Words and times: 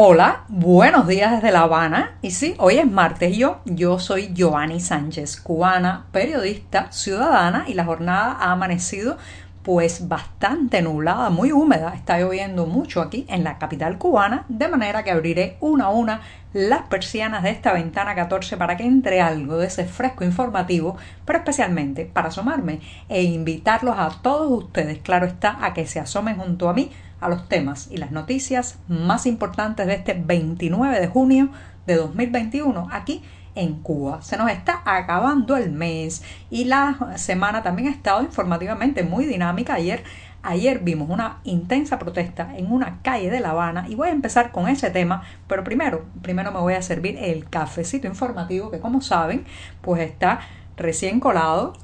Hola, 0.00 0.44
buenos 0.46 1.08
días 1.08 1.32
desde 1.32 1.50
La 1.50 1.62
Habana. 1.62 2.18
Y 2.22 2.30
sí, 2.30 2.54
hoy 2.58 2.78
es 2.78 2.88
martes 2.88 3.32
y 3.32 3.38
yo, 3.38 3.62
yo 3.64 3.98
soy 3.98 4.32
Giovanni 4.32 4.78
Sánchez, 4.78 5.40
cubana, 5.40 6.06
periodista, 6.12 6.92
ciudadana 6.92 7.64
y 7.66 7.74
la 7.74 7.84
jornada 7.84 8.36
ha 8.38 8.52
amanecido 8.52 9.16
pues 9.64 10.06
bastante 10.06 10.82
nublada, 10.82 11.30
muy 11.30 11.50
húmeda. 11.50 11.94
Está 11.96 12.20
lloviendo 12.20 12.64
mucho 12.64 13.02
aquí 13.02 13.26
en 13.28 13.42
la 13.42 13.58
capital 13.58 13.98
cubana, 13.98 14.44
de 14.48 14.68
manera 14.68 15.02
que 15.02 15.10
abriré 15.10 15.56
una 15.60 15.86
a 15.86 15.90
una 15.90 16.20
las 16.52 16.82
persianas 16.82 17.42
de 17.42 17.50
esta 17.50 17.72
ventana 17.72 18.14
14 18.14 18.56
para 18.56 18.76
que 18.76 18.84
entre 18.84 19.20
algo 19.20 19.58
de 19.58 19.66
ese 19.66 19.84
fresco 19.84 20.22
informativo, 20.22 20.96
pero 21.24 21.40
especialmente 21.40 22.04
para 22.04 22.28
asomarme 22.28 22.80
e 23.08 23.24
invitarlos 23.24 23.96
a 23.98 24.10
todos 24.22 24.62
ustedes, 24.62 25.00
claro 25.00 25.26
está, 25.26 25.58
a 25.60 25.74
que 25.74 25.88
se 25.88 25.98
asomen 25.98 26.36
junto 26.36 26.68
a 26.68 26.72
mí 26.72 26.92
a 27.20 27.28
los 27.28 27.48
temas 27.48 27.88
y 27.90 27.96
las 27.96 28.10
noticias 28.10 28.78
más 28.88 29.26
importantes 29.26 29.86
de 29.86 29.94
este 29.94 30.14
29 30.14 31.00
de 31.00 31.08
junio 31.08 31.50
de 31.86 31.96
2021 31.96 32.88
aquí 32.92 33.22
en 33.54 33.74
Cuba. 33.82 34.22
Se 34.22 34.36
nos 34.36 34.50
está 34.50 34.82
acabando 34.84 35.56
el 35.56 35.70
mes 35.70 36.22
y 36.50 36.64
la 36.64 37.14
semana 37.16 37.62
también 37.62 37.88
ha 37.88 37.92
estado 37.92 38.22
informativamente 38.22 39.02
muy 39.02 39.26
dinámica. 39.26 39.74
Ayer, 39.74 40.04
ayer 40.42 40.78
vimos 40.80 41.10
una 41.10 41.38
intensa 41.44 41.98
protesta 41.98 42.56
en 42.56 42.70
una 42.70 43.02
calle 43.02 43.30
de 43.30 43.40
La 43.40 43.50
Habana 43.50 43.86
y 43.88 43.96
voy 43.96 44.08
a 44.08 44.12
empezar 44.12 44.52
con 44.52 44.68
ese 44.68 44.90
tema, 44.90 45.22
pero 45.48 45.64
primero, 45.64 46.04
primero 46.22 46.52
me 46.52 46.60
voy 46.60 46.74
a 46.74 46.82
servir 46.82 47.16
el 47.18 47.48
cafecito 47.48 48.06
informativo 48.06 48.70
que 48.70 48.78
como 48.78 49.00
saben, 49.00 49.44
pues 49.80 50.02
está 50.02 50.40
recién 50.76 51.18
colado 51.18 51.74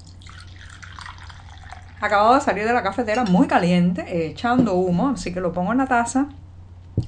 acabado 2.00 2.34
de 2.34 2.40
salir 2.40 2.64
de 2.64 2.72
la 2.72 2.82
cafetera 2.82 3.24
muy 3.24 3.46
caliente, 3.46 4.02
eh, 4.02 4.26
echando 4.26 4.74
humo, 4.74 5.10
así 5.10 5.32
que 5.32 5.40
lo 5.40 5.52
pongo 5.52 5.72
en 5.72 5.78
la 5.78 5.86
taza, 5.86 6.28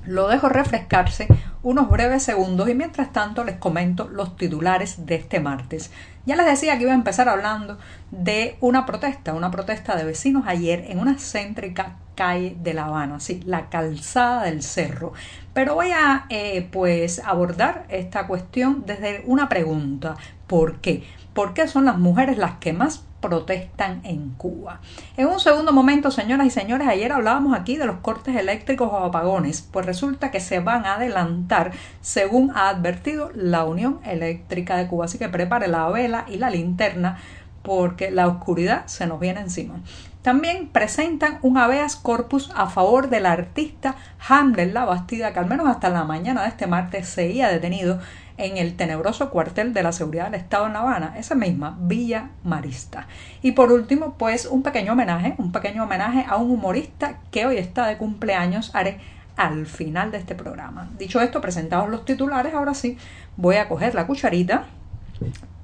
lo 0.04 0.28
dejo 0.28 0.48
refrescarse 0.48 1.28
unos 1.62 1.88
breves 1.88 2.22
segundos 2.22 2.68
y 2.68 2.74
mientras 2.74 3.12
tanto 3.12 3.44
les 3.44 3.56
comento 3.56 4.08
los 4.08 4.36
titulares 4.36 5.06
de 5.06 5.16
este 5.16 5.40
martes. 5.40 5.90
Ya 6.24 6.36
les 6.36 6.46
decía 6.46 6.76
que 6.76 6.84
iba 6.84 6.92
a 6.92 6.96
empezar 6.96 7.28
hablando 7.28 7.78
de 8.10 8.56
una 8.60 8.86
protesta, 8.86 9.34
una 9.34 9.50
protesta 9.50 9.96
de 9.96 10.04
vecinos 10.04 10.44
ayer 10.46 10.84
en 10.88 10.98
una 10.98 11.18
céntrica 11.18 11.96
calle 12.14 12.56
de 12.60 12.74
La 12.74 12.86
Habana, 12.86 13.20
sí, 13.20 13.42
la 13.46 13.68
calzada 13.68 14.44
del 14.44 14.62
cerro. 14.62 15.12
Pero 15.52 15.74
voy 15.74 15.92
a 15.92 16.26
eh, 16.30 16.68
pues 16.72 17.20
abordar 17.24 17.84
esta 17.88 18.26
cuestión 18.26 18.84
desde 18.86 19.22
una 19.26 19.48
pregunta. 19.48 20.16
¿Por 20.46 20.80
qué? 20.80 21.04
¿Por 21.34 21.54
qué 21.54 21.68
son 21.68 21.84
las 21.84 21.98
mujeres 21.98 22.38
las 22.38 22.58
que 22.58 22.72
más 22.72 23.04
protestan 23.26 24.02
en 24.04 24.30
Cuba. 24.30 24.80
En 25.16 25.26
un 25.26 25.40
segundo 25.40 25.72
momento, 25.72 26.12
señoras 26.12 26.46
y 26.46 26.50
señores, 26.50 26.86
ayer 26.86 27.10
hablábamos 27.10 27.58
aquí 27.58 27.76
de 27.76 27.84
los 27.84 27.96
cortes 27.96 28.36
eléctricos 28.36 28.88
o 28.92 28.98
apagones, 28.98 29.62
pues 29.62 29.84
resulta 29.84 30.30
que 30.30 30.38
se 30.38 30.60
van 30.60 30.86
a 30.86 30.94
adelantar 30.94 31.72
según 32.00 32.52
ha 32.54 32.68
advertido 32.68 33.32
la 33.34 33.64
Unión 33.64 33.98
Eléctrica 34.04 34.76
de 34.76 34.86
Cuba. 34.86 35.06
Así 35.06 35.18
que 35.18 35.28
prepare 35.28 35.66
la 35.66 35.88
vela 35.88 36.24
y 36.28 36.36
la 36.36 36.50
linterna 36.50 37.18
porque 37.62 38.12
la 38.12 38.28
oscuridad 38.28 38.86
se 38.86 39.08
nos 39.08 39.18
viene 39.18 39.40
encima. 39.40 39.80
También 40.22 40.68
presentan 40.68 41.38
un 41.42 41.58
habeas 41.58 41.96
corpus 41.96 42.50
a 42.54 42.68
favor 42.68 43.10
del 43.10 43.26
artista 43.26 43.96
Hamlet 44.28 44.72
La 44.72 44.84
Bastida, 44.84 45.32
que 45.32 45.40
al 45.40 45.46
menos 45.46 45.66
hasta 45.66 45.88
la 45.88 46.04
mañana 46.04 46.42
de 46.42 46.48
este 46.48 46.68
martes 46.68 47.08
seguía 47.08 47.48
detenido 47.48 47.98
en 48.38 48.56
el 48.56 48.76
tenebroso 48.76 49.30
cuartel 49.30 49.72
de 49.72 49.82
la 49.82 49.92
seguridad 49.92 50.26
del 50.26 50.40
Estado 50.40 50.66
en 50.66 50.74
La 50.74 50.80
Habana, 50.80 51.14
esa 51.16 51.34
misma 51.34 51.76
Villa 51.80 52.30
Marista. 52.44 53.06
Y 53.42 53.52
por 53.52 53.72
último, 53.72 54.14
pues 54.18 54.46
un 54.46 54.62
pequeño 54.62 54.92
homenaje, 54.92 55.34
un 55.38 55.52
pequeño 55.52 55.84
homenaje 55.84 56.24
a 56.28 56.36
un 56.36 56.50
humorista 56.50 57.18
que 57.30 57.46
hoy 57.46 57.58
está 57.58 57.86
de 57.86 57.96
cumpleaños, 57.96 58.70
haré 58.74 58.98
al 59.36 59.66
final 59.66 60.10
de 60.10 60.18
este 60.18 60.34
programa. 60.34 60.90
Dicho 60.98 61.20
esto, 61.20 61.40
presentados 61.40 61.88
los 61.88 62.04
titulares, 62.04 62.54
ahora 62.54 62.74
sí 62.74 62.96
voy 63.36 63.56
a 63.56 63.68
coger 63.68 63.94
la 63.94 64.06
cucharita 64.06 64.64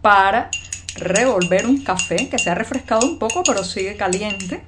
para 0.00 0.50
revolver 0.97 1.66
un 1.66 1.82
café 1.82 2.28
que 2.28 2.38
se 2.38 2.50
ha 2.50 2.55
refrescado 2.55 3.06
un 3.06 3.19
poco 3.19 3.43
pero 3.47 3.65
sigue 3.65 3.97
caliente 3.97 4.62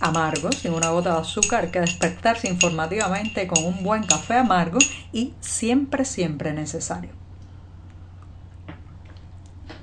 amargo, 0.00 0.50
sin 0.52 0.72
una 0.72 0.90
gota 0.90 1.14
de 1.14 1.20
azúcar, 1.20 1.70
que 1.70 1.80
despertarse 1.80 2.48
informativamente 2.48 3.46
con 3.46 3.64
un 3.64 3.82
buen 3.82 4.04
café 4.04 4.34
amargo 4.34 4.78
y 5.12 5.34
siempre, 5.40 6.04
siempre 6.04 6.52
necesario. 6.52 7.19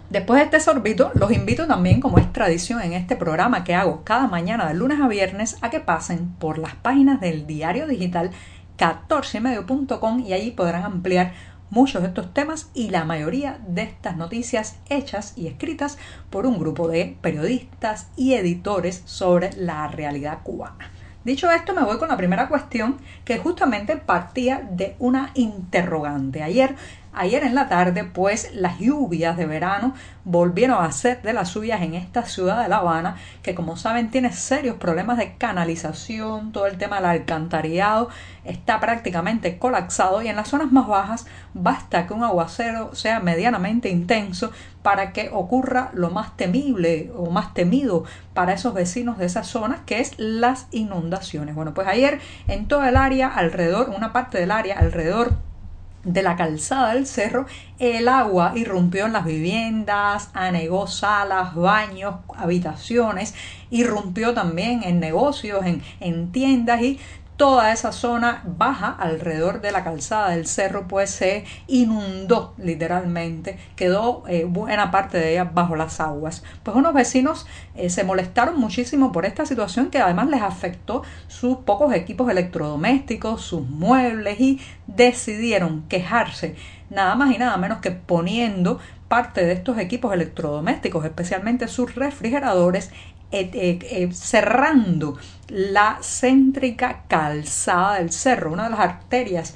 Después 0.10 0.40
de 0.40 0.46
este 0.46 0.60
sorbito, 0.62 1.12
los 1.16 1.34
invito 1.34 1.68
también, 1.68 2.00
como 2.00 2.18
es 2.18 2.32
tradición 2.32 2.82
en 2.82 2.94
este 2.94 3.18
programa 3.18 3.66
que 3.66 3.76
hago 3.76 4.04
cada 4.06 4.28
mañana 4.28 4.66
de 4.66 4.74
lunes 4.74 5.02
a 5.02 5.08
viernes, 5.10 5.58
a 5.62 5.70
que 5.70 5.82
pasen 5.82 6.30
por 6.40 6.60
las 6.60 6.76
páginas 6.76 7.20
del 7.20 7.46
diario 7.46 7.88
digital 7.88 8.32
14medio.com 8.78 10.22
y 10.22 10.32
allí 10.32 10.52
podrán 10.52 10.86
ampliar 10.86 11.34
muchos 11.70 12.02
de 12.02 12.08
estos 12.08 12.34
temas 12.34 12.70
y 12.74 12.90
la 12.90 13.04
mayoría 13.04 13.60
de 13.68 13.82
estas 13.82 14.16
noticias 14.16 14.78
hechas 14.90 15.34
y 15.36 15.48
escritas 15.48 15.98
por 16.30 16.46
un 16.46 16.58
grupo 16.58 16.88
de 16.88 17.18
periodistas 17.20 18.08
y 18.16 18.36
editores 18.36 19.02
sobre 19.04 19.52
la 19.58 19.90
realidad 19.90 20.40
cubana. 20.44 20.90
Dicho 21.26 21.52
esto, 21.52 21.74
me 21.74 21.84
voy 21.84 21.98
con 21.98 22.08
la 22.08 22.16
primera 22.16 22.48
cuestión 22.48 23.00
que 23.26 23.38
justamente 23.38 23.98
partía 23.98 24.66
de 24.72 24.96
una 25.00 25.32
interrogante. 25.34 26.42
Ayer 26.42 26.78
Ayer 27.20 27.44
en 27.44 27.56
la 27.56 27.68
tarde, 27.68 28.04
pues 28.04 28.54
las 28.54 28.78
lluvias 28.78 29.38
de 29.38 29.48
verano 29.48 29.96
volvieron 30.24 30.84
a 30.84 30.92
ser 30.92 31.24
de 31.24 31.34
las 31.34 31.50
suyas 31.50 31.82
en 31.82 31.96
esta 31.96 32.24
ciudad 32.26 32.62
de 32.62 32.70
La 32.70 32.78
Habana, 32.78 33.16
que 33.42 33.56
como 33.56 33.76
saben 33.76 34.12
tiene 34.12 34.32
serios 34.32 34.76
problemas 34.76 35.18
de 35.18 35.36
canalización, 35.36 36.52
todo 36.52 36.68
el 36.68 36.78
tema 36.78 36.98
del 36.98 37.06
alcantarillado 37.06 38.10
está 38.46 38.80
prácticamente 38.80 39.58
colapsado 39.58 40.22
y 40.22 40.28
en 40.28 40.36
las 40.36 40.50
zonas 40.50 40.72
más 40.72 40.86
bajas 40.86 41.26
basta 41.56 42.06
que 42.06 42.14
un 42.14 42.24
aguacero 42.24 42.94
sea 42.94 43.20
medianamente 43.20 43.90
intenso 43.90 44.52
para 44.84 45.12
que 45.12 45.32
ocurra 45.34 45.90
lo 45.94 46.12
más 46.12 46.38
temible 46.38 47.12
o 47.16 47.32
más 47.32 47.56
temido 47.56 48.04
para 48.36 48.54
esos 48.54 48.76
vecinos 48.76 49.18
de 49.18 49.26
esas 49.26 49.48
zonas, 49.48 49.80
que 49.88 50.02
es 50.02 50.14
las 50.20 50.68
inundaciones. 50.70 51.56
Bueno, 51.56 51.74
pues 51.74 51.88
ayer 51.88 52.20
en 52.48 52.68
todo 52.68 52.84
el 52.84 52.96
área, 52.96 53.28
alrededor, 53.28 53.90
una 53.90 54.14
parte 54.14 54.38
del 54.38 54.52
área, 54.52 54.78
alrededor 54.78 55.47
de 56.08 56.24
la 56.24 56.36
calzada 56.38 56.94
del 56.94 57.06
cerro, 57.06 57.46
el 57.80 58.08
agua 58.08 58.54
irrumpió 58.56 59.06
en 59.06 59.14
las 59.14 59.26
viviendas, 59.26 60.30
anegó 60.34 60.88
salas, 60.88 61.54
baños, 61.54 62.16
habitaciones, 62.36 63.36
irrumpió 63.70 64.34
también 64.34 64.84
en 64.84 65.00
negocios, 65.00 65.66
en, 65.66 65.84
en 66.00 66.32
tiendas 66.32 66.82
y 66.82 67.00
toda 67.38 67.72
esa 67.72 67.92
zona 67.92 68.42
baja 68.46 68.90
alrededor 68.90 69.62
de 69.62 69.72
la 69.72 69.84
calzada 69.84 70.32
del 70.32 70.48
cerro 70.48 70.88
pues 70.88 71.12
se 71.12 71.46
inundó 71.68 72.54
literalmente, 72.58 73.58
quedó 73.76 74.24
eh, 74.28 74.46
buena 74.46 74.90
parte 74.90 75.20
de 75.20 75.34
ella 75.34 75.44
bajo 75.46 75.76
las 75.76 76.00
aguas. 76.00 76.44
Pues 76.64 76.76
unos 76.76 76.94
vecinos 76.94 77.46
eh, 77.76 77.90
se 77.92 78.04
molestaron 78.04 78.60
muchísimo 78.60 79.12
por 79.12 79.26
esta 79.26 79.46
situación 79.46 79.92
que 79.92 80.00
además 80.00 80.28
les 80.30 80.42
afectó 80.42 81.04
sus 81.28 81.58
pocos 81.58 81.94
equipos 81.94 82.30
electrodomésticos, 82.30 83.42
sus 83.42 83.62
muebles 83.68 84.40
y 84.40 84.60
decidieron 84.88 85.84
quejarse 85.88 86.56
nada 86.90 87.16
más 87.16 87.36
y 87.36 87.38
nada 87.38 87.58
menos 87.58 87.80
que 87.80 87.92
poniendo 87.92 88.80
parte 89.08 89.46
de 89.46 89.54
estos 89.54 89.78
equipos 89.78 90.14
electrodomésticos, 90.14 91.06
especialmente 91.06 91.68
sus 91.68 91.96
refrigeradores, 91.96 92.92
eh, 93.32 93.50
eh, 93.54 93.80
eh, 93.92 94.14
cerrando 94.14 95.18
la 95.50 96.00
céntrica 96.02 97.04
calzada 97.08 97.96
del 97.96 98.12
cerro, 98.12 98.54
una 98.54 98.66
de 98.66 98.70
las 98.70 98.80
arterias 98.80 99.56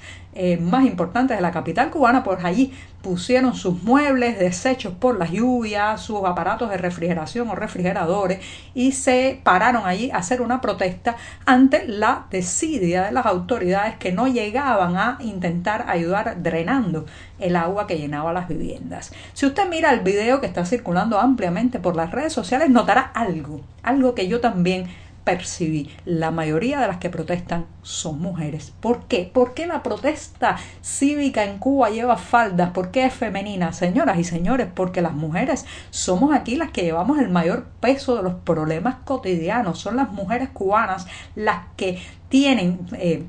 más 0.61 0.85
importantes 0.85 1.37
de 1.37 1.41
la 1.41 1.51
capital 1.51 1.89
cubana, 1.89 2.23
pues 2.23 2.43
allí 2.43 2.73
pusieron 3.01 3.55
sus 3.55 3.81
muebles 3.83 4.37
desechos 4.39 4.93
por 4.93 5.17
las 5.17 5.31
lluvias, 5.31 6.01
sus 6.01 6.23
aparatos 6.23 6.69
de 6.69 6.77
refrigeración 6.77 7.49
o 7.49 7.55
refrigeradores 7.55 8.39
y 8.73 8.91
se 8.91 9.39
pararon 9.43 9.85
allí 9.85 10.11
a 10.11 10.17
hacer 10.17 10.41
una 10.41 10.61
protesta 10.61 11.15
ante 11.45 11.87
la 11.87 12.25
desidia 12.29 13.03
de 13.03 13.11
las 13.11 13.25
autoridades 13.25 13.95
que 13.97 14.11
no 14.11 14.27
llegaban 14.27 14.97
a 14.97 15.17
intentar 15.21 15.85
ayudar 15.89 16.41
drenando 16.43 17.05
el 17.39 17.55
agua 17.55 17.87
que 17.87 17.97
llenaba 17.97 18.33
las 18.33 18.47
viviendas. 18.47 19.11
Si 19.33 19.45
usted 19.45 19.67
mira 19.67 19.91
el 19.91 20.01
video 20.01 20.39
que 20.39 20.47
está 20.47 20.65
circulando 20.65 21.19
ampliamente 21.19 21.79
por 21.79 21.95
las 21.95 22.11
redes 22.11 22.33
sociales, 22.33 22.69
notará 22.69 23.01
algo, 23.01 23.61
algo 23.83 24.13
que 24.13 24.27
yo 24.27 24.39
también 24.39 24.85
percibí. 25.23 25.89
La 26.05 26.31
mayoría 26.31 26.79
de 26.79 26.87
las 26.87 26.97
que 26.97 27.09
protestan 27.09 27.65
son 27.81 28.19
mujeres. 28.19 28.73
¿Por 28.79 29.05
qué? 29.05 29.29
¿Por 29.31 29.53
qué 29.53 29.67
la 29.67 29.83
protesta 29.83 30.57
cívica 30.83 31.43
en 31.43 31.57
Cuba 31.57 31.89
lleva 31.89 32.17
faldas? 32.17 32.71
¿Por 32.71 32.91
qué 32.91 33.05
es 33.05 33.13
femenina? 33.13 33.73
Señoras 33.73 34.17
y 34.19 34.23
señores, 34.23 34.67
porque 34.73 35.01
las 35.01 35.13
mujeres 35.13 35.65
somos 35.89 36.33
aquí 36.33 36.55
las 36.55 36.71
que 36.71 36.83
llevamos 36.83 37.19
el 37.19 37.29
mayor 37.29 37.65
peso 37.79 38.15
de 38.15 38.23
los 38.23 38.35
problemas 38.35 38.95
cotidianos. 39.05 39.79
Son 39.79 39.95
las 39.95 40.11
mujeres 40.11 40.49
cubanas 40.49 41.07
las 41.35 41.65
que 41.75 42.01
tienen... 42.29 42.79
Eh, 42.93 43.25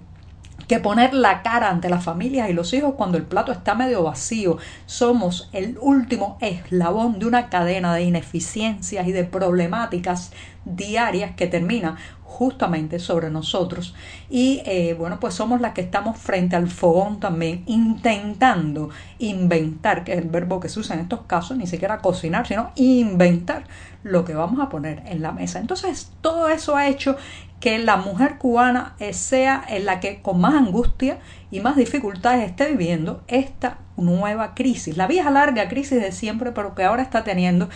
que 0.69 0.79
poner 0.81 1.15
la 1.15 1.43
cara 1.43 1.71
ante 1.71 1.89
las 1.89 2.05
familias 2.05 2.51
y 2.51 2.53
los 2.53 2.73
hijos 2.73 2.95
cuando 2.97 3.19
el 3.19 3.25
plato 3.25 3.53
está 3.53 3.75
medio 3.75 4.03
vacío. 4.03 4.59
Somos 4.87 5.49
el 5.53 5.79
último 5.81 6.39
eslabón 6.41 7.19
de 7.19 7.27
una 7.27 7.49
cadena 7.49 7.95
de 7.95 8.03
ineficiencias 8.03 9.07
y 9.07 9.13
de 9.13 9.25
problemáticas 9.25 10.33
diarias 10.65 11.35
que 11.35 11.47
termina 11.47 11.97
justamente 12.33 12.99
sobre 12.99 13.29
nosotros 13.29 13.95
y 14.31 14.63
eh, 14.65 14.95
bueno 14.99 15.21
pues 15.21 15.35
somos 15.35 15.61
las 15.61 15.75
que 15.75 15.83
estamos 15.83 16.19
frente 16.19 16.57
al 16.57 16.69
fogón 16.69 17.21
también 17.21 17.63
intentando 17.67 18.89
inventar 19.19 20.03
que 20.03 20.13
es 20.13 20.19
el 20.19 20.29
verbo 20.29 20.59
que 20.59 20.71
se 20.71 20.81
usa 20.81 20.95
en 20.97 21.03
estos 21.03 21.21
casos 21.27 21.59
ni 21.59 21.67
siquiera 21.67 21.99
cocinar 21.99 22.47
sino 22.47 22.73
inventar 22.77 23.65
lo 24.03 24.25
que 24.25 24.35
vamos 24.35 24.61
a 24.61 24.71
poner 24.71 25.03
en 25.07 25.21
la 25.21 25.33
mesa 25.33 25.59
entonces 25.59 26.11
todo 26.23 26.49
eso 26.49 26.75
ha 26.75 26.89
hecho 26.89 27.17
que 27.63 27.79
la 27.79 27.97
mujer 27.97 28.39
cubana 28.39 28.97
sea 29.13 29.65
en 29.69 29.87
la 29.87 30.01
que 30.01 30.21
con 30.21 30.41
más 30.41 30.55
angustia 30.55 31.19
y 31.53 31.61
más 31.61 31.77
dificultades 31.77 32.51
esté 32.51 32.67
viviendo 32.67 33.23
esta 33.29 33.79
nueva 33.97 34.53
crisis, 34.55 34.97
la 34.97 35.07
vieja 35.07 35.31
larga 35.31 35.69
crisis 35.69 36.03
de 36.03 36.11
siempre, 36.11 36.51
pero 36.51 36.75
que 36.75 36.83
ahora 36.83 37.05
está 37.05 37.23
teniendo 37.23 37.69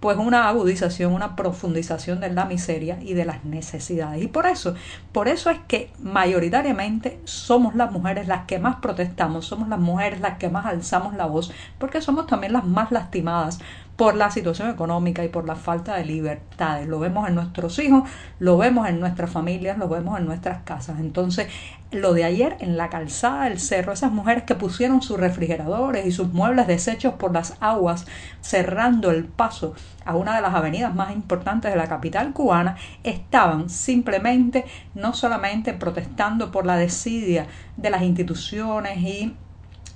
pues 0.00 0.16
una 0.16 0.48
agudización, 0.48 1.12
una 1.12 1.36
profundización 1.36 2.20
de 2.20 2.30
la 2.30 2.46
miseria 2.46 2.98
y 3.02 3.12
de 3.12 3.26
las 3.26 3.44
necesidades. 3.44 4.22
Y 4.22 4.28
por 4.28 4.46
eso, 4.46 4.74
por 5.12 5.28
eso 5.28 5.50
es 5.50 5.58
que 5.68 5.90
mayoritariamente 5.98 7.20
somos 7.24 7.74
las 7.74 7.92
mujeres 7.92 8.26
las 8.26 8.46
que 8.46 8.58
más 8.58 8.76
protestamos, 8.76 9.44
somos 9.44 9.68
las 9.68 9.78
mujeres 9.78 10.20
las 10.20 10.38
que 10.38 10.48
más 10.48 10.64
alzamos 10.64 11.14
la 11.14 11.26
voz, 11.26 11.52
porque 11.78 12.00
somos 12.00 12.26
también 12.26 12.54
las 12.54 12.64
más 12.64 12.92
lastimadas 12.92 13.58
por 13.96 14.16
la 14.16 14.30
situación 14.30 14.70
económica 14.70 15.24
y 15.24 15.28
por 15.28 15.46
la 15.46 15.54
falta 15.54 15.94
de 15.94 16.04
libertades. 16.04 16.88
Lo 16.88 16.98
vemos 16.98 17.28
en 17.28 17.36
nuestros 17.36 17.78
hijos, 17.78 18.08
lo 18.40 18.58
vemos 18.58 18.88
en 18.88 18.98
nuestras 18.98 19.30
familias, 19.30 19.78
lo 19.78 19.88
vemos 19.88 20.18
en 20.18 20.26
nuestras 20.26 20.62
casas. 20.62 20.98
Entonces, 20.98 21.46
lo 21.92 22.12
de 22.12 22.24
ayer 22.24 22.56
en 22.58 22.76
la 22.76 22.90
calzada 22.90 23.44
del 23.44 23.60
cerro, 23.60 23.92
esas 23.92 24.10
mujeres 24.10 24.42
que 24.44 24.56
pusieron 24.56 25.00
sus 25.00 25.18
refrigeradores 25.18 26.06
y 26.06 26.10
sus 26.10 26.32
muebles 26.32 26.66
deshechos 26.66 27.14
por 27.14 27.32
las 27.32 27.54
aguas, 27.60 28.06
cerrando 28.40 29.12
el 29.12 29.24
paso 29.24 29.74
a 30.04 30.16
una 30.16 30.34
de 30.34 30.42
las 30.42 30.54
avenidas 30.54 30.92
más 30.94 31.12
importantes 31.12 31.70
de 31.70 31.76
la 31.76 31.86
capital 31.86 32.32
cubana, 32.32 32.76
estaban 33.04 33.70
simplemente 33.70 34.64
no 34.94 35.14
solamente 35.14 35.72
protestando 35.72 36.50
por 36.50 36.66
la 36.66 36.76
desidia 36.76 37.46
de 37.76 37.90
las 37.90 38.02
instituciones 38.02 38.98
y 38.98 39.36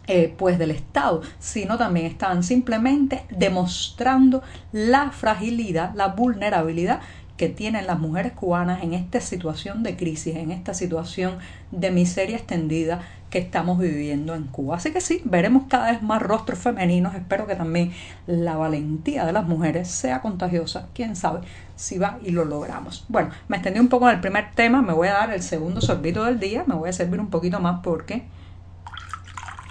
eh, 0.08 0.34
pues 0.36 0.58
del 0.58 0.70
Estado, 0.70 1.22
sino 1.38 1.76
también 1.76 2.06
estaban 2.06 2.42
simplemente 2.42 3.24
demostrando 3.30 4.42
la 4.72 5.10
fragilidad, 5.10 5.94
la 5.94 6.08
vulnerabilidad 6.08 7.00
que 7.36 7.48
tienen 7.48 7.86
las 7.86 8.00
mujeres 8.00 8.32
cubanas 8.32 8.82
en 8.82 8.94
esta 8.94 9.20
situación 9.20 9.82
de 9.82 9.96
crisis, 9.96 10.34
en 10.34 10.50
esta 10.50 10.74
situación 10.74 11.38
de 11.70 11.90
miseria 11.90 12.36
extendida 12.36 13.00
que 13.30 13.38
estamos 13.38 13.78
viviendo 13.78 14.34
en 14.34 14.44
Cuba. 14.44 14.76
Así 14.76 14.92
que 14.92 15.00
sí, 15.00 15.20
veremos 15.24 15.64
cada 15.68 15.92
vez 15.92 16.02
más 16.02 16.22
rostros 16.22 16.58
femeninos. 16.58 17.14
Espero 17.14 17.46
que 17.46 17.54
también 17.54 17.92
la 18.26 18.56
valentía 18.56 19.24
de 19.24 19.32
las 19.32 19.46
mujeres 19.46 19.88
sea 19.88 20.20
contagiosa. 20.20 20.88
Quién 20.94 21.14
sabe 21.14 21.40
si 21.76 21.98
va 21.98 22.18
y 22.24 22.30
lo 22.30 22.44
logramos. 22.44 23.04
Bueno, 23.08 23.30
me 23.46 23.58
extendí 23.58 23.78
un 23.78 23.88
poco 23.88 24.08
en 24.08 24.16
el 24.16 24.20
primer 24.20 24.52
tema. 24.54 24.82
Me 24.82 24.94
voy 24.94 25.08
a 25.08 25.12
dar 25.12 25.30
el 25.30 25.42
segundo 25.42 25.80
sorbito 25.80 26.24
del 26.24 26.40
día. 26.40 26.64
Me 26.66 26.74
voy 26.74 26.88
a 26.88 26.92
servir 26.92 27.20
un 27.20 27.28
poquito 27.28 27.60
más 27.60 27.80
porque 27.82 28.24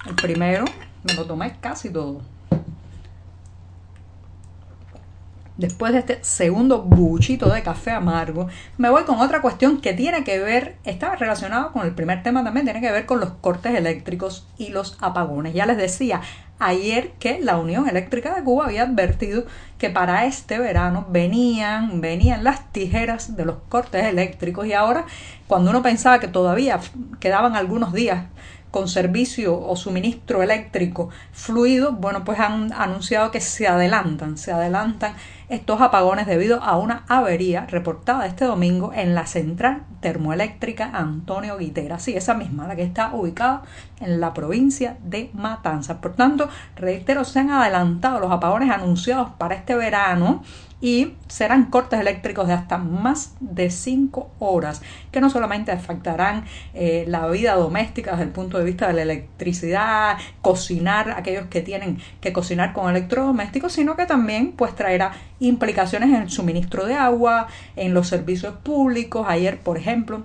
el 0.06 0.16
primero 0.16 0.66
me 1.04 1.14
lo 1.14 1.26
tomé 1.26 1.58
casi 1.60 1.90
todo. 1.90 2.22
Después 5.58 5.92
de 5.92 6.00
este 6.00 6.20
segundo 6.24 6.84
buchito 6.84 7.50
de 7.50 7.64
café 7.64 7.90
amargo, 7.90 8.48
me 8.78 8.92
voy 8.92 9.06
con 9.06 9.20
otra 9.20 9.42
cuestión 9.42 9.82
que 9.82 9.94
tiene 9.94 10.24
que 10.24 10.38
ver, 10.38 10.76
estaba 10.84 11.16
relacionado 11.16 11.72
con 11.72 11.84
el 11.84 11.96
primer 11.96 12.22
tema 12.22 12.44
también, 12.44 12.68
tiene 12.68 12.80
que 12.80 12.92
ver 12.92 13.08
con 13.08 13.20
los 13.20 13.32
cortes 13.42 13.74
eléctricos 13.74 14.46
y 14.60 14.70
los 14.70 14.98
apagones. 15.02 15.56
Ya 15.56 15.66
les 15.66 15.78
decía 15.78 16.22
ayer 16.60 17.14
que 17.20 17.40
la 17.40 17.58
Unión 17.58 17.90
Eléctrica 17.90 18.36
de 18.36 18.44
Cuba 18.44 18.66
había 18.66 18.84
advertido 18.84 19.46
que 19.80 19.90
para 19.90 20.26
este 20.26 20.60
verano 20.60 21.08
venían, 21.10 22.02
venían 22.02 22.44
las 22.44 22.72
tijeras 22.72 23.36
de 23.36 23.46
los 23.46 23.58
cortes 23.68 24.06
eléctricos 24.06 24.68
y 24.68 24.74
ahora 24.74 25.06
cuando 25.48 25.72
uno 25.72 25.82
pensaba 25.82 26.20
que 26.20 26.28
todavía 26.28 26.80
quedaban 27.20 27.56
algunos 27.56 27.94
días 27.94 28.26
con 28.78 28.88
servicio 28.88 29.60
o 29.60 29.76
suministro 29.76 30.44
eléctrico 30.44 31.10
fluido, 31.32 31.94
bueno, 31.94 32.24
pues 32.24 32.40
han 32.40 32.72
anunciado 32.74 33.32
que 33.32 33.42
se 33.42 33.68
adelantan, 33.68 34.38
se 34.38 34.52
adelantan 34.52 35.16
estos 35.50 35.80
apagones 35.80 36.28
debido 36.28 36.62
a 36.62 36.78
una 36.78 37.04
avería 37.08 37.66
reportada 37.68 38.26
este 38.26 38.46
domingo 38.46 38.92
en 38.94 39.16
la 39.16 39.26
central 39.28 39.84
termoeléctrica 40.02 40.92
Antonio 40.94 41.58
Guitera, 41.58 42.00
sí, 42.00 42.16
esa 42.16 42.34
misma, 42.34 42.68
la 42.68 42.76
que 42.76 42.84
está 42.84 43.14
ubicada 43.14 43.64
en 44.00 44.20
la 44.20 44.34
provincia 44.34 44.98
de 45.04 45.30
Matanzas. 45.34 45.98
Por 45.98 46.16
tanto, 46.16 46.50
reitero, 46.76 47.24
se 47.24 47.40
han 47.40 47.52
adelantado 47.52 48.20
los 48.20 48.32
apagones 48.32 48.70
anunciados 48.70 49.30
para 49.38 49.56
este 49.56 49.76
verano 49.76 50.44
y 50.80 51.14
serán 51.28 51.66
cortes 51.66 52.00
eléctricos 52.00 52.48
de 52.48 52.54
hasta 52.54 52.78
más 52.78 53.36
de 53.40 53.72
5 53.72 54.32
horas, 54.40 54.82
que 55.12 55.22
no 55.22 55.30
solamente 55.30 55.72
afectarán 55.72 56.46
eh, 56.74 57.06
la 57.08 57.28
vida 57.28 57.56
doméstica 57.56 58.12
desde 58.12 58.26
el 58.26 58.30
punto 58.30 58.60
de 58.60 58.66
vista 58.66 58.88
de 58.88 58.94
la 58.94 59.02
electricidad, 59.02 60.18
cocinar, 60.42 61.12
aquellos 61.12 61.48
que 61.48 61.62
tienen 61.62 61.98
que 62.22 62.32
cocinar 62.32 62.74
con 62.74 62.90
electrodomésticos, 62.92 63.74
sino 63.74 63.96
que 63.96 64.06
también 64.06 64.52
pues 64.52 64.76
traerá 64.76 65.14
implicaciones 65.40 66.10
en 66.10 66.24
el 66.24 66.30
suministro 66.30 66.86
de 66.86 66.96
agua, 66.96 67.48
en 67.76 67.94
los 67.94 68.08
servicios 68.08 68.56
públicos. 68.64 69.26
Ayer, 69.28 69.60
por 69.60 69.78
ejemplo, 69.78 70.24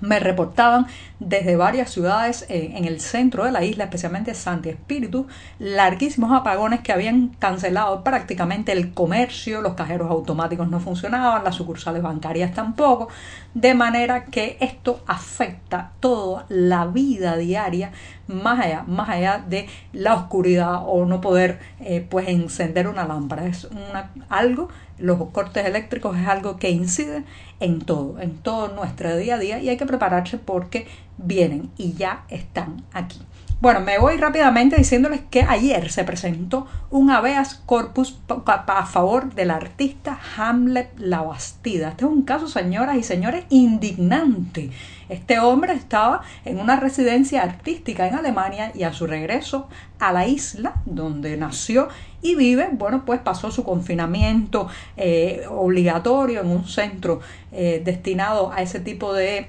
me 0.00 0.20
reportaban 0.20 0.86
desde 1.18 1.56
varias 1.56 1.90
ciudades 1.90 2.46
eh, 2.48 2.72
en 2.76 2.84
el 2.84 3.00
centro 3.00 3.44
de 3.44 3.52
la 3.52 3.64
isla, 3.64 3.84
especialmente 3.84 4.34
Santi 4.34 4.68
Espíritu, 4.68 5.26
larguísimos 5.58 6.32
apagones 6.32 6.80
que 6.80 6.92
habían 6.92 7.28
cancelado 7.38 8.04
prácticamente 8.04 8.72
el 8.72 8.94
comercio, 8.94 9.60
los 9.60 9.74
cajeros 9.74 10.10
automáticos 10.10 10.68
no 10.68 10.80
funcionaban, 10.80 11.42
las 11.42 11.56
sucursales 11.56 12.02
bancarias 12.02 12.54
tampoco, 12.54 13.08
de 13.54 13.74
manera 13.74 14.26
que 14.26 14.56
esto 14.60 15.02
afecta 15.06 15.92
toda 16.00 16.46
la 16.48 16.86
vida 16.86 17.36
diaria 17.36 17.90
más 18.28 18.60
allá, 18.60 18.84
más 18.86 19.08
allá 19.08 19.44
de 19.46 19.66
la 19.92 20.14
oscuridad 20.14 20.82
o 20.84 21.04
no 21.06 21.20
poder 21.20 21.58
eh, 21.80 22.06
pues 22.08 22.28
encender 22.28 22.86
una 22.86 23.06
lámpara. 23.06 23.46
Es 23.46 23.64
una, 23.64 24.12
algo, 24.28 24.68
los 24.98 25.18
cortes 25.30 25.66
eléctricos 25.66 26.16
es 26.16 26.26
algo 26.28 26.56
que 26.56 26.70
incide 26.70 27.24
en 27.60 27.80
todo, 27.80 28.20
en 28.20 28.36
todo 28.38 28.68
nuestro 28.68 29.16
día 29.16 29.34
a 29.34 29.38
día 29.38 29.58
y 29.60 29.68
hay 29.68 29.76
que 29.76 29.86
prepararse 29.86 30.38
porque 30.38 30.86
vienen 31.16 31.70
y 31.76 31.94
ya 31.94 32.24
están 32.28 32.84
aquí. 32.92 33.18
Bueno, 33.60 33.80
me 33.80 33.98
voy 33.98 34.16
rápidamente 34.16 34.76
diciéndoles 34.76 35.22
que 35.30 35.42
ayer 35.42 35.90
se 35.90 36.04
presentó 36.04 36.68
un 36.90 37.10
habeas 37.10 37.56
corpus 37.56 38.16
a 38.46 38.86
favor 38.86 39.34
del 39.34 39.50
artista 39.50 40.16
Hamlet 40.36 40.92
La 40.96 41.22
Bastida. 41.22 41.88
Este 41.88 42.04
es 42.04 42.10
un 42.10 42.22
caso, 42.22 42.46
señoras 42.46 42.96
y 42.96 43.02
señores, 43.02 43.46
indignante. 43.48 44.70
Este 45.08 45.40
hombre 45.40 45.72
estaba 45.72 46.22
en 46.44 46.60
una 46.60 46.76
residencia 46.76 47.42
artística 47.42 48.06
en 48.06 48.14
Alemania 48.14 48.70
y 48.76 48.84
a 48.84 48.92
su 48.92 49.08
regreso 49.08 49.68
a 49.98 50.12
la 50.12 50.28
isla 50.28 50.74
donde 50.84 51.36
nació 51.36 51.88
y 52.22 52.36
vive, 52.36 52.68
bueno, 52.70 53.04
pues 53.04 53.18
pasó 53.18 53.50
su 53.50 53.64
confinamiento 53.64 54.68
eh, 54.96 55.46
obligatorio 55.50 56.42
en 56.42 56.46
un 56.46 56.64
centro 56.64 57.18
eh, 57.50 57.82
destinado 57.84 58.52
a 58.52 58.62
ese 58.62 58.78
tipo 58.78 59.12
de 59.12 59.48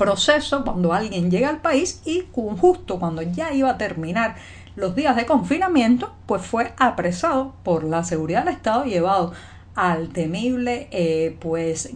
proceso 0.00 0.64
cuando 0.64 0.94
alguien 0.94 1.30
llega 1.30 1.50
al 1.50 1.60
país 1.60 2.00
y 2.06 2.24
justo 2.32 2.98
cuando 2.98 3.20
ya 3.20 3.52
iba 3.52 3.68
a 3.68 3.76
terminar 3.76 4.36
los 4.74 4.96
días 4.96 5.14
de 5.14 5.26
confinamiento, 5.26 6.14
pues 6.24 6.40
fue 6.40 6.72
apresado 6.78 7.52
por 7.64 7.84
la 7.84 8.02
seguridad 8.02 8.46
del 8.46 8.54
Estado 8.54 8.86
y 8.86 8.90
llevado 8.90 9.34
al 9.74 10.08
temible 10.08 10.88
eh, 10.90 11.36
pues 11.38 11.90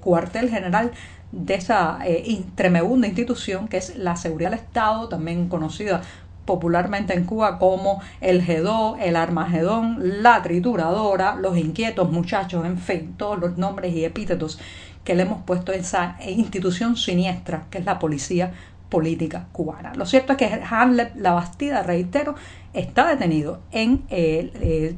cuartel 0.00 0.48
general 0.48 0.92
de 1.32 1.54
esa 1.54 1.98
eh, 2.06 2.42
tremenda 2.54 3.06
institución 3.06 3.68
que 3.68 3.76
es 3.76 3.94
la 3.96 4.16
seguridad 4.16 4.52
del 4.52 4.60
Estado, 4.60 5.10
también 5.10 5.50
conocida 5.50 6.00
popularmente 6.46 7.12
en 7.12 7.24
Cuba 7.24 7.58
como 7.58 8.00
el 8.22 8.42
Gedó, 8.42 8.96
el 8.96 9.16
Armagedón, 9.16 10.22
la 10.22 10.42
trituradora, 10.42 11.36
los 11.36 11.58
inquietos 11.58 12.10
muchachos, 12.10 12.64
en 12.64 12.78
fin, 12.78 13.14
todos 13.18 13.38
los 13.38 13.58
nombres 13.58 13.94
y 13.94 14.04
epítetos 14.04 14.58
que 15.04 15.14
le 15.14 15.22
hemos 15.22 15.42
puesto 15.42 15.72
esa 15.72 16.16
institución 16.26 16.96
siniestra 16.96 17.64
que 17.70 17.78
es 17.78 17.84
la 17.84 17.98
policía 17.98 18.52
política 18.88 19.46
cubana. 19.52 19.92
Lo 19.94 20.04
cierto 20.04 20.32
es 20.32 20.38
que 20.38 20.60
Hamlet 20.68 21.14
La 21.16 21.32
Bastida, 21.32 21.82
reitero, 21.82 22.34
está 22.74 23.08
detenido 23.08 23.60
en 23.72 24.02
el 24.10 24.52
eh, 24.60 24.94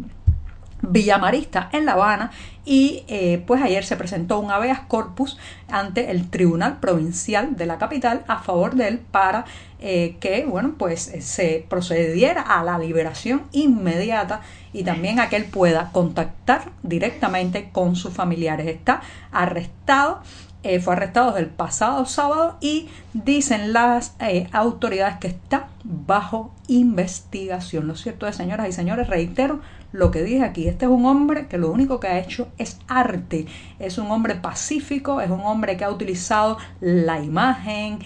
Villamarista 0.82 1.70
en 1.72 1.86
La 1.86 1.92
Habana 1.92 2.30
y 2.64 3.04
eh, 3.08 3.42
pues 3.46 3.62
ayer 3.62 3.84
se 3.84 3.96
presentó 3.96 4.38
un 4.38 4.50
habeas 4.50 4.80
corpus 4.80 5.38
ante 5.68 6.10
el 6.10 6.28
Tribunal 6.28 6.78
Provincial 6.78 7.56
de 7.56 7.66
la 7.66 7.78
capital 7.78 8.24
a 8.28 8.40
favor 8.40 8.74
de 8.74 8.88
él 8.88 8.98
para 8.98 9.44
eh, 9.80 10.16
que 10.20 10.44
bueno 10.44 10.74
pues 10.78 11.12
se 11.20 11.66
procediera 11.68 12.42
a 12.42 12.62
la 12.62 12.78
liberación 12.78 13.42
inmediata 13.52 14.42
y 14.72 14.84
también 14.84 15.18
a 15.18 15.28
que 15.28 15.36
él 15.36 15.44
pueda 15.46 15.90
contactar 15.92 16.70
directamente 16.82 17.70
con 17.72 17.96
sus 17.96 18.12
familiares. 18.12 18.66
Está 18.66 19.02
arrestado 19.32 20.22
eh, 20.62 20.80
fue 20.80 20.94
arrestado 20.94 21.36
el 21.36 21.46
pasado 21.46 22.04
sábado 22.06 22.56
y 22.60 22.88
dicen 23.14 23.72
las 23.72 24.14
eh, 24.20 24.48
autoridades 24.52 25.16
que 25.18 25.28
está 25.28 25.68
bajo 25.82 26.54
investigación. 26.68 27.88
Lo 27.88 27.96
cierto 27.96 28.26
es, 28.26 28.36
señoras 28.36 28.68
y 28.68 28.72
señores, 28.72 29.08
reitero 29.08 29.60
lo 29.92 30.10
que 30.10 30.22
dije 30.22 30.44
aquí. 30.44 30.68
Este 30.68 30.86
es 30.86 30.90
un 30.90 31.04
hombre 31.04 31.46
que 31.46 31.58
lo 31.58 31.70
único 31.70 32.00
que 32.00 32.08
ha 32.08 32.18
hecho 32.18 32.48
es 32.58 32.78
arte. 32.88 33.46
Es 33.78 33.98
un 33.98 34.10
hombre 34.10 34.36
pacífico, 34.36 35.20
es 35.20 35.30
un 35.30 35.40
hombre 35.40 35.76
que 35.76 35.84
ha 35.84 35.90
utilizado 35.90 36.58
la 36.80 37.20
imagen, 37.20 37.98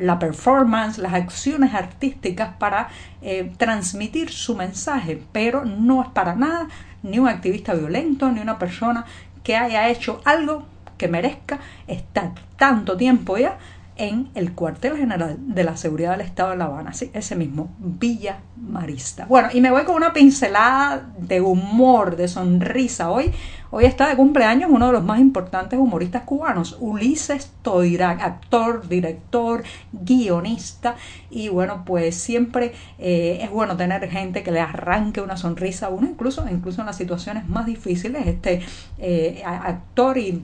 la 0.00 0.18
performance, 0.18 0.98
las 0.98 1.14
acciones 1.14 1.74
artísticas 1.74 2.56
para 2.58 2.88
eh, 3.20 3.52
transmitir 3.56 4.30
su 4.30 4.56
mensaje, 4.56 5.22
pero 5.32 5.64
no 5.64 6.02
es 6.02 6.08
para 6.08 6.34
nada 6.34 6.68
ni 7.02 7.18
un 7.18 7.28
activista 7.28 7.74
violento, 7.74 8.30
ni 8.30 8.40
una 8.40 8.58
persona 8.58 9.04
que 9.42 9.56
haya 9.56 9.88
hecho 9.88 10.20
algo 10.24 10.66
que 11.02 11.08
merezca 11.08 11.58
estar 11.88 12.30
tanto 12.56 12.96
tiempo 12.96 13.36
ya 13.36 13.58
en 13.96 14.30
el 14.34 14.52
cuartel 14.52 14.96
general 14.96 15.36
de 15.38 15.64
la 15.64 15.76
seguridad 15.76 16.12
del 16.12 16.22
Estado 16.22 16.50
de 16.50 16.56
La 16.56 16.64
Habana, 16.64 16.92
ese 17.12 17.36
mismo, 17.36 17.74
Villa 17.78 18.38
Marista. 18.56 19.26
Bueno, 19.26 19.48
y 19.52 19.60
me 19.60 19.70
voy 19.70 19.84
con 19.84 19.96
una 19.96 20.12
pincelada 20.12 21.10
de 21.18 21.40
humor, 21.40 22.16
de 22.16 22.26
sonrisa. 22.26 23.10
Hoy, 23.10 23.32
hoy 23.70 23.84
está 23.84 24.08
de 24.08 24.16
cumpleaños 24.16 24.70
uno 24.72 24.86
de 24.86 24.92
los 24.92 25.04
más 25.04 25.20
importantes 25.20 25.78
humoristas 25.78 26.22
cubanos, 26.22 26.76
Ulises 26.80 27.50
Toirac, 27.62 28.22
actor, 28.22 28.88
director, 28.88 29.62
guionista. 29.92 30.96
Y 31.30 31.48
bueno, 31.50 31.82
pues 31.84 32.16
siempre 32.16 32.72
eh, 32.98 33.40
es 33.42 33.50
bueno 33.50 33.76
tener 33.76 34.08
gente 34.08 34.42
que 34.42 34.52
le 34.52 34.60
arranque 34.60 35.20
una 35.20 35.36
sonrisa 35.36 35.86
a 35.86 35.90
uno, 35.90 36.08
incluso, 36.08 36.48
incluso 36.48 36.80
en 36.80 36.86
las 36.86 36.96
situaciones 36.96 37.46
más 37.46 37.66
difíciles. 37.66 38.26
Este 38.26 38.62
eh, 38.98 39.42
actor 39.44 40.16
y 40.16 40.42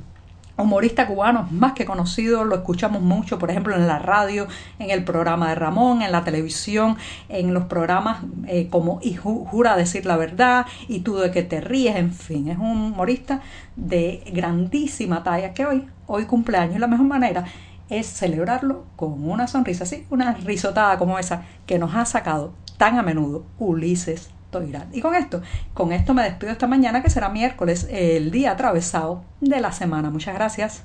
humorista 0.63 1.07
cubano 1.07 1.49
más 1.51 1.73
que 1.73 1.85
conocido, 1.85 2.45
lo 2.45 2.57
escuchamos 2.57 3.03
mucho, 3.03 3.39
por 3.39 3.51
ejemplo, 3.51 3.75
en 3.75 3.87
la 3.87 3.99
radio, 3.99 4.47
en 4.79 4.91
el 4.91 5.05
programa 5.05 5.49
de 5.49 5.55
Ramón, 5.55 6.03
en 6.03 6.13
la 6.13 6.25
televisión, 6.25 6.97
en 7.29 7.55
los 7.55 7.65
programas 7.65 8.23
eh, 8.47 8.69
como 8.69 8.99
y 9.03 9.15
Jura 9.17 9.77
decir 9.77 10.07
la 10.07 10.17
verdad 10.17 10.67
y 10.89 11.01
tú 11.01 11.17
de 11.17 11.31
que 11.31 11.43
te 11.43 11.61
ríes, 11.61 11.97
en 11.97 12.13
fin, 12.13 12.49
es 12.49 12.59
un 12.59 12.93
humorista 12.93 13.41
de 13.77 14.23
grandísima 14.33 15.23
talla 15.23 15.55
que 15.55 15.65
hoy, 15.65 15.89
hoy 16.07 16.25
cumpleaños 16.25 16.77
y 16.77 16.79
la 16.79 16.87
mejor 16.87 17.07
manera 17.07 17.45
es 17.89 18.07
celebrarlo 18.07 18.85
con 18.97 19.29
una 19.29 19.47
sonrisa 19.47 19.85
así, 19.85 20.07
una 20.11 20.35
risotada 20.35 20.99
como 20.99 21.19
esa 21.19 21.45
que 21.67 21.79
nos 21.79 21.95
ha 21.95 22.05
sacado 22.05 22.53
tan 22.77 22.99
a 22.99 23.03
menudo 23.03 23.45
Ulises 23.59 24.31
y 24.93 25.01
con 25.01 25.15
esto, 25.15 25.43
con 25.75 25.93
esto 25.93 26.15
me 26.15 26.23
despido 26.23 26.53
esta 26.53 26.67
mañana 26.67 27.03
que 27.03 27.11
será 27.11 27.29
miércoles, 27.29 27.87
el 27.91 28.31
día 28.31 28.53
atravesado 28.53 29.23
de 29.41 29.61
la 29.61 29.73
semana. 29.73 30.11
Muchas 30.11 30.35
gracias. 30.35 30.85